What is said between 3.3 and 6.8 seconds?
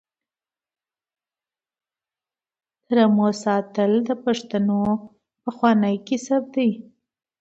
ساتل د پښتنو پخوانی کسب دی.